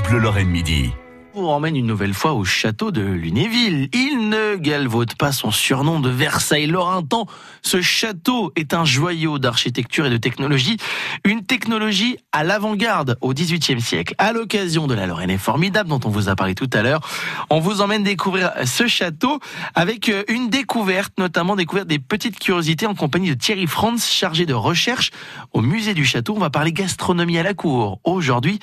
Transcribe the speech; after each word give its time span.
France 0.00 0.08
Bleu 0.08 0.20
Lorraine 0.20 0.48
Midi 0.48 0.92
vous 1.34 1.46
emmène 1.46 1.76
une 1.76 1.86
nouvelle 1.86 2.12
fois 2.12 2.32
au 2.32 2.44
château 2.44 2.90
de 2.90 3.02
Lunéville. 3.02 3.88
Il 3.92 4.28
ne 4.28 4.56
galvaude 4.56 5.14
pas 5.14 5.30
son 5.30 5.52
surnom 5.52 6.00
de 6.00 6.10
Versailles 6.10 6.66
Laurentan. 6.66 7.26
Ce 7.62 7.80
château 7.80 8.52
est 8.56 8.74
un 8.74 8.84
joyau 8.84 9.38
d'architecture 9.38 10.06
et 10.06 10.10
de 10.10 10.16
technologie, 10.16 10.76
une 11.24 11.44
technologie 11.44 12.18
à 12.32 12.42
l'avant-garde 12.42 13.16
au 13.20 13.32
XVIIIe 13.32 13.80
siècle. 13.80 14.14
À 14.18 14.32
l'occasion 14.32 14.88
de 14.88 14.94
la 14.94 15.06
Lorraine 15.06 15.30
est 15.30 15.38
formidable 15.38 15.88
dont 15.88 16.00
on 16.04 16.08
vous 16.08 16.28
a 16.28 16.34
parlé 16.34 16.54
tout 16.54 16.70
à 16.72 16.82
l'heure, 16.82 17.00
on 17.48 17.60
vous 17.60 17.80
emmène 17.80 18.02
découvrir 18.02 18.50
ce 18.64 18.88
château 18.88 19.38
avec 19.74 20.08
euh, 20.08 20.24
une 20.28 20.50
découverte, 20.50 21.12
notamment 21.18 21.54
découverte 21.54 21.86
des 21.86 22.00
petites 22.00 22.38
curiosités 22.38 22.86
en 22.86 22.94
compagnie 22.94 23.30
de 23.30 23.34
Thierry 23.34 23.68
Franz, 23.68 24.04
chargé 24.04 24.46
de 24.46 24.54
recherche 24.54 25.10
au 25.52 25.60
musée 25.60 25.94
du 25.94 26.04
château. 26.04 26.34
On 26.36 26.40
va 26.40 26.50
parler 26.50 26.72
gastronomie 26.72 27.38
à 27.38 27.44
la 27.44 27.54
cour 27.54 28.00
aujourd'hui 28.04 28.58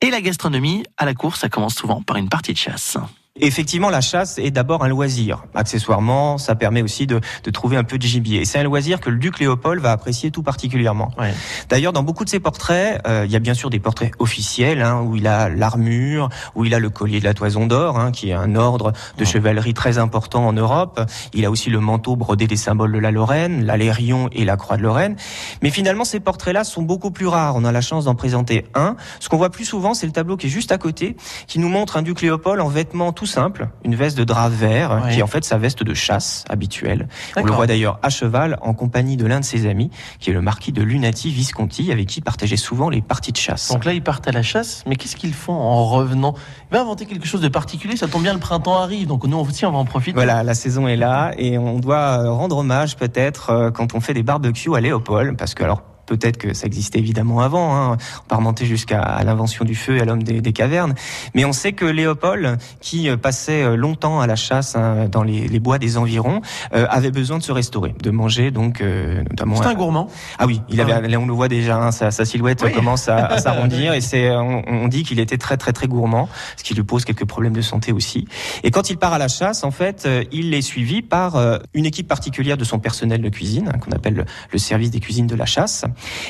et 0.00 0.10
la 0.10 0.20
gastronomie, 0.20 0.84
à 0.96 1.04
la 1.04 1.14
course, 1.14 1.40
ça 1.40 1.48
commence 1.48 1.74
souvent 1.74 2.02
par 2.02 2.16
une 2.16 2.28
partie 2.28 2.52
de 2.52 2.58
chasse. 2.58 2.96
Effectivement, 3.40 3.90
la 3.90 4.00
chasse 4.00 4.38
est 4.38 4.50
d'abord 4.50 4.82
un 4.84 4.88
loisir. 4.88 5.44
Accessoirement, 5.54 6.38
ça 6.38 6.54
permet 6.54 6.82
aussi 6.82 7.06
de, 7.06 7.20
de 7.44 7.50
trouver 7.50 7.76
un 7.76 7.84
peu 7.84 7.98
de 7.98 8.02
gibier. 8.02 8.40
Et 8.40 8.44
c'est 8.44 8.58
un 8.58 8.62
loisir 8.62 9.00
que 9.00 9.10
le 9.10 9.18
duc 9.18 9.38
Léopold 9.38 9.82
va 9.82 9.92
apprécier 9.92 10.30
tout 10.30 10.42
particulièrement. 10.42 11.10
Ouais. 11.18 11.34
D'ailleurs, 11.68 11.92
dans 11.92 12.02
beaucoup 12.02 12.24
de 12.24 12.30
ses 12.30 12.40
portraits, 12.40 13.00
euh, 13.06 13.24
il 13.26 13.32
y 13.32 13.36
a 13.36 13.38
bien 13.38 13.54
sûr 13.54 13.68
des 13.68 13.78
portraits 13.78 14.12
officiels, 14.18 14.82
hein, 14.82 15.02
où 15.02 15.16
il 15.16 15.26
a 15.26 15.48
l'armure, 15.48 16.28
où 16.54 16.64
il 16.64 16.74
a 16.74 16.78
le 16.78 16.88
collier 16.88 17.20
de 17.20 17.24
la 17.24 17.34
toison 17.34 17.66
d'or, 17.66 17.98
hein, 17.98 18.12
qui 18.12 18.30
est 18.30 18.34
un 18.34 18.54
ordre 18.54 18.92
de 19.18 19.24
chevalerie 19.24 19.74
très 19.74 19.98
important 19.98 20.46
en 20.46 20.52
Europe. 20.52 21.00
Il 21.34 21.44
a 21.44 21.50
aussi 21.50 21.68
le 21.68 21.80
manteau 21.80 22.16
brodé 22.16 22.46
des 22.46 22.56
symboles 22.56 22.92
de 22.92 22.98
la 22.98 23.10
Lorraine, 23.10 23.64
l'alérion 23.64 24.28
et 24.32 24.44
la 24.44 24.56
croix 24.56 24.76
de 24.76 24.82
Lorraine. 24.82 25.16
Mais 25.62 25.70
finalement, 25.70 26.04
ces 26.04 26.20
portraits-là 26.20 26.64
sont 26.64 26.82
beaucoup 26.82 27.10
plus 27.10 27.26
rares. 27.26 27.56
On 27.56 27.64
a 27.64 27.72
la 27.72 27.80
chance 27.80 28.06
d'en 28.06 28.14
présenter 28.14 28.66
un. 28.74 28.96
Ce 29.20 29.28
qu'on 29.28 29.36
voit 29.36 29.50
plus 29.50 29.64
souvent, 29.64 29.94
c'est 29.94 30.06
le 30.06 30.12
tableau 30.12 30.36
qui 30.36 30.46
est 30.46 30.50
juste 30.50 30.72
à 30.72 30.78
côté, 30.78 31.16
qui 31.46 31.58
nous 31.58 31.68
montre 31.68 31.96
un 31.96 32.02
duc 32.02 32.22
Léopold 32.22 32.60
en 32.60 32.68
vêtements 32.68 33.12
tout 33.12 33.25
simple, 33.26 33.68
une 33.84 33.94
veste 33.94 34.16
de 34.16 34.24
drap 34.24 34.48
vert, 34.48 35.08
qui 35.10 35.18
est 35.18 35.22
en 35.22 35.26
fait 35.26 35.44
sa 35.44 35.58
veste 35.58 35.82
de 35.82 35.94
chasse 35.94 36.44
habituelle. 36.48 37.08
On 37.36 37.44
le 37.44 37.52
voit 37.52 37.66
d'ailleurs 37.66 37.98
à 38.02 38.10
cheval 38.10 38.58
en 38.62 38.74
compagnie 38.74 39.16
de 39.16 39.26
l'un 39.26 39.40
de 39.40 39.44
ses 39.44 39.66
amis, 39.66 39.90
qui 40.20 40.30
est 40.30 40.32
le 40.32 40.40
marquis 40.40 40.72
de 40.72 40.82
Lunati 40.82 41.30
Visconti, 41.30 41.92
avec 41.92 42.06
qui 42.08 42.20
il 42.20 42.22
partageait 42.22 42.56
souvent 42.56 42.88
les 42.88 43.02
parties 43.02 43.32
de 43.32 43.36
chasse. 43.36 43.70
Donc 43.70 43.84
là, 43.84 43.92
ils 43.92 44.02
partent 44.02 44.28
à 44.28 44.32
la 44.32 44.42
chasse, 44.42 44.82
mais 44.86 44.96
qu'est-ce 44.96 45.16
qu'ils 45.16 45.34
font 45.34 45.52
en 45.52 45.84
revenant? 45.84 46.34
Il 46.70 46.74
va 46.74 46.82
inventer 46.82 47.06
quelque 47.06 47.26
chose 47.26 47.40
de 47.40 47.48
particulier, 47.48 47.96
ça 47.96 48.08
tombe 48.08 48.22
bien, 48.22 48.32
le 48.32 48.40
printemps 48.40 48.78
arrive, 48.78 49.06
donc 49.06 49.24
nous 49.26 49.38
aussi, 49.38 49.66
on 49.66 49.72
va 49.72 49.78
en 49.78 49.84
profiter. 49.84 50.14
Voilà, 50.14 50.42
la 50.42 50.54
saison 50.54 50.88
est 50.88 50.96
là, 50.96 51.32
et 51.36 51.58
on 51.58 51.78
doit 51.78 52.30
rendre 52.30 52.58
hommage 52.58 52.96
peut-être 52.96 53.50
euh, 53.50 53.70
quand 53.70 53.94
on 53.94 54.00
fait 54.00 54.14
des 54.14 54.22
barbecues 54.22 54.74
à 54.74 54.80
Léopold, 54.80 55.36
parce 55.36 55.54
que 55.54 55.64
alors 55.64 55.82
Peut-être 56.06 56.36
que 56.36 56.54
ça 56.54 56.66
existait 56.66 56.98
évidemment 56.98 57.40
avant, 57.40 57.76
hein. 57.76 57.96
on 58.24 58.28
peut 58.28 58.36
remonter 58.36 58.64
jusqu'à 58.64 59.20
l'invention 59.24 59.64
du 59.64 59.74
feu 59.74 59.96
et 59.96 60.00
à 60.00 60.04
l'homme 60.04 60.22
des, 60.22 60.40
des, 60.40 60.52
cavernes. 60.52 60.94
Mais 61.34 61.44
on 61.44 61.52
sait 61.52 61.72
que 61.72 61.84
Léopold, 61.84 62.58
qui 62.80 63.08
euh, 63.08 63.16
passait 63.16 63.62
euh, 63.62 63.76
longtemps 63.76 64.20
à 64.20 64.26
la 64.26 64.36
chasse 64.36 64.76
hein, 64.76 65.08
dans 65.10 65.22
les, 65.22 65.48
les, 65.48 65.60
bois 65.60 65.78
des 65.78 65.98
environs, 65.98 66.40
euh, 66.74 66.86
avait 66.88 67.10
besoin 67.10 67.38
de 67.38 67.42
se 67.42 67.52
restaurer, 67.52 67.94
de 68.00 68.10
manger 68.10 68.50
donc 68.50 68.80
euh, 68.80 69.22
notamment. 69.30 69.56
C'est 69.56 69.66
un 69.66 69.74
gourmand. 69.74 70.08
Ah 70.38 70.46
oui, 70.46 70.62
il 70.68 70.80
avait, 70.80 70.92
ah 70.92 71.18
on 71.18 71.26
le 71.26 71.32
voit 71.32 71.48
déjà, 71.48 71.76
hein, 71.76 71.90
sa, 71.90 72.10
sa, 72.10 72.24
silhouette 72.24 72.62
oui. 72.64 72.72
commence 72.72 73.08
à, 73.08 73.26
à 73.26 73.38
s'arrondir 73.38 73.92
et 73.92 74.00
c'est, 74.00 74.30
on, 74.30 74.62
on, 74.66 74.88
dit 74.88 75.02
qu'il 75.02 75.18
était 75.18 75.38
très 75.38 75.56
très 75.56 75.72
très 75.72 75.88
gourmand, 75.88 76.28
ce 76.56 76.62
qui 76.62 76.74
lui 76.74 76.84
pose 76.84 77.04
quelques 77.04 77.26
problèmes 77.26 77.52
de 77.52 77.62
santé 77.62 77.92
aussi. 77.92 78.28
Et 78.62 78.70
quand 78.70 78.90
il 78.90 78.96
part 78.96 79.12
à 79.12 79.18
la 79.18 79.28
chasse, 79.28 79.64
en 79.64 79.70
fait, 79.72 80.08
il 80.30 80.54
est 80.54 80.62
suivi 80.62 81.02
par 81.02 81.36
une 81.74 81.86
équipe 81.86 82.06
particulière 82.06 82.56
de 82.56 82.64
son 82.64 82.78
personnel 82.78 83.20
de 83.20 83.28
cuisine, 83.28 83.72
hein, 83.74 83.78
qu'on 83.78 83.92
appelle 83.92 84.14
le, 84.14 84.24
le 84.52 84.58
service 84.58 84.90
des 84.90 85.00
cuisines 85.00 85.26
de 85.26 85.34
la 85.34 85.46
chasse. 85.46 85.84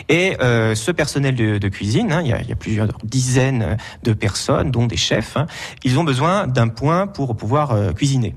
Et 0.08 0.36
euh, 0.40 0.74
ce 0.74 0.90
personnel 0.90 1.34
de, 1.34 1.68
cuisine, 1.68 2.12
hein, 2.12 2.22
il, 2.22 2.28
y 2.28 2.32
a, 2.32 2.40
il, 2.40 2.48
y 2.48 2.52
a, 2.52 2.56
plusieurs 2.56 2.88
dizaines 3.02 3.76
de 4.02 4.12
personnes, 4.12 4.70
dont 4.70 4.86
des 4.86 4.96
chefs, 4.96 5.36
hein, 5.36 5.46
ils 5.84 5.98
ont 5.98 6.04
besoin 6.04 6.46
d'un 6.46 6.68
point 6.68 7.06
pour 7.06 7.36
pouvoir 7.36 7.72
euh, 7.72 7.92
cuisiner. 7.92 8.34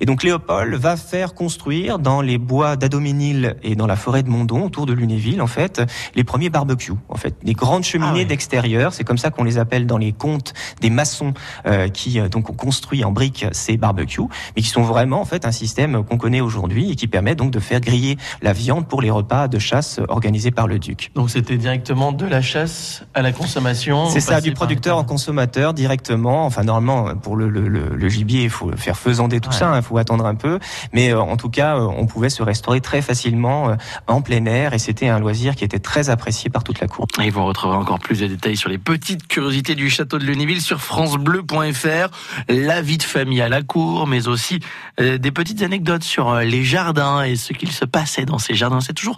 Et 0.00 0.06
donc 0.06 0.22
Léopold 0.22 0.74
va 0.74 0.96
faire 0.96 1.34
construire 1.34 1.98
dans 1.98 2.20
les 2.20 2.38
bois 2.38 2.76
d'Adoménil 2.76 3.56
et 3.62 3.74
dans 3.74 3.86
la 3.86 3.96
forêt 3.96 4.22
de 4.22 4.28
Mondon, 4.28 4.64
autour 4.64 4.86
de 4.86 4.92
Lunéville, 4.92 5.42
en 5.42 5.46
fait, 5.46 5.82
les 6.14 6.24
premiers 6.24 6.50
barbecues. 6.50 6.92
En 7.08 7.16
fait, 7.16 7.34
des 7.42 7.54
grandes 7.54 7.84
cheminées 7.84 8.22
ah 8.22 8.24
d'extérieur. 8.24 8.92
C'est 8.92 9.04
comme 9.04 9.18
ça 9.18 9.30
qu'on 9.30 9.44
les 9.44 9.58
appelle 9.58 9.86
dans 9.86 9.98
les 9.98 10.12
contes 10.12 10.52
des 10.80 10.90
maçons 10.90 11.34
euh, 11.66 11.88
qui 11.88 12.20
euh, 12.20 12.28
donc 12.28 12.50
ont 12.50 12.54
construit 12.54 13.04
en 13.04 13.12
briques 13.12 13.46
ces 13.52 13.76
barbecues, 13.76 14.22
mais 14.56 14.62
qui 14.62 14.68
sont 14.68 14.82
vraiment 14.82 15.20
en 15.20 15.24
fait 15.24 15.46
un 15.46 15.52
système 15.52 16.04
qu'on 16.04 16.18
connaît 16.18 16.40
aujourd'hui 16.40 16.92
et 16.92 16.96
qui 16.96 17.06
permet 17.06 17.34
donc 17.34 17.50
de 17.50 17.60
faire 17.60 17.80
griller 17.80 18.16
la 18.40 18.52
viande 18.52 18.86
pour 18.86 19.02
les 19.02 19.10
repas 19.10 19.48
de 19.48 19.58
chasse 19.58 20.00
organisés 20.08 20.50
par 20.50 20.66
le 20.66 20.78
duc. 20.78 21.10
Donc 21.14 21.30
c'était 21.30 21.56
directement 21.56 22.12
de 22.12 22.26
la 22.26 22.42
chasse 22.42 23.04
à 23.14 23.22
la 23.22 23.32
consommation. 23.32 24.10
C'est 24.10 24.20
ça, 24.20 24.40
du 24.40 24.52
producteur 24.52 24.98
en 24.98 25.04
consommateur 25.04 25.74
directement. 25.74 26.44
Enfin 26.44 26.64
normalement 26.64 27.14
pour 27.16 27.36
le, 27.36 27.48
le, 27.48 27.68
le, 27.68 27.94
le 27.94 28.08
gibier, 28.08 28.44
il 28.44 28.50
faut 28.50 28.70
faire 28.76 28.96
faisander 28.96 29.40
tout 29.40 29.50
ouais. 29.50 29.56
ça. 29.56 29.61
Il 29.70 29.78
hein, 29.78 29.82
faut 29.82 29.98
attendre 29.98 30.26
un 30.26 30.34
peu, 30.34 30.58
mais 30.92 31.12
euh, 31.12 31.20
en 31.20 31.36
tout 31.36 31.48
cas, 31.48 31.76
euh, 31.76 31.86
on 31.96 32.06
pouvait 32.06 32.30
se 32.30 32.42
restaurer 32.42 32.80
très 32.80 33.00
facilement 33.00 33.70
euh, 33.70 33.74
en 34.06 34.20
plein 34.20 34.44
air 34.46 34.74
et 34.74 34.78
c'était 34.78 35.08
un 35.08 35.20
loisir 35.20 35.54
qui 35.54 35.64
était 35.64 35.78
très 35.78 36.10
apprécié 36.10 36.50
par 36.50 36.64
toute 36.64 36.80
la 36.80 36.88
cour. 36.88 37.06
Et 37.22 37.30
vous 37.30 37.44
retrouverez 37.44 37.76
encore 37.76 37.98
plus 37.98 38.20
de 38.20 38.26
détails 38.26 38.56
sur 38.56 38.68
les 38.68 38.78
petites 38.78 39.28
curiosités 39.28 39.74
du 39.74 39.88
château 39.88 40.18
de 40.18 40.24
Lunéville 40.24 40.60
sur 40.60 40.80
francebleu.fr, 40.80 42.08
la 42.48 42.82
vie 42.82 42.98
de 42.98 43.02
famille 43.02 43.40
à 43.40 43.48
la 43.48 43.62
cour, 43.62 44.06
mais 44.06 44.28
aussi 44.28 44.60
des 44.98 45.30
petites 45.30 45.62
anecdotes 45.62 46.02
sur 46.02 46.34
les 46.36 46.64
jardins 46.64 47.22
et 47.22 47.36
ce 47.36 47.52
qu'il 47.52 47.72
se 47.72 47.84
passait 47.84 48.24
dans 48.24 48.38
ces 48.38 48.54
jardins. 48.54 48.80
C'est 48.80 48.92
toujours 48.92 49.16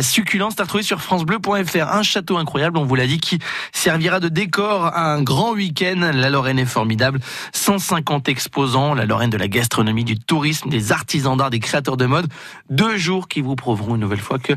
succulent, 0.00 0.50
c'est 0.50 0.60
à 0.60 0.64
retrouver 0.64 0.82
sur 0.82 1.00
francebleu.fr. 1.00 1.92
Un 1.92 2.02
château 2.02 2.36
incroyable, 2.36 2.78
on 2.78 2.84
vous 2.84 2.94
l'a 2.94 3.06
dit, 3.06 3.18
qui 3.18 3.38
servira 3.72 4.20
de 4.20 4.28
décor 4.28 4.86
à 4.86 5.12
un 5.12 5.22
grand 5.22 5.52
week-end. 5.52 6.10
La 6.12 6.30
Lorraine 6.30 6.58
est 6.58 6.64
formidable. 6.64 7.20
150 7.52 8.28
exposants, 8.28 8.94
la 8.94 9.06
Lorraine 9.06 9.30
de 9.30 9.36
la 9.36 9.48
du 9.92 10.18
tourisme, 10.18 10.70
des 10.70 10.92
artisans 10.92 11.36
d'art, 11.36 11.50
des 11.50 11.60
créateurs 11.60 11.96
de 11.96 12.06
mode. 12.06 12.26
Deux 12.70 12.96
jours 12.96 13.28
qui 13.28 13.40
vous 13.40 13.56
prouveront 13.56 13.94
une 13.94 14.00
nouvelle 14.00 14.20
fois 14.20 14.38
que 14.38 14.54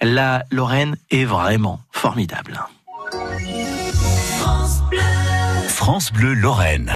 la 0.00 0.44
Lorraine 0.50 0.96
est 1.10 1.24
vraiment 1.24 1.80
formidable. 1.90 2.60
France 4.38 4.82
Bleu, 4.88 5.00
France 5.68 6.12
Bleu 6.12 6.34
Lorraine. 6.34 6.88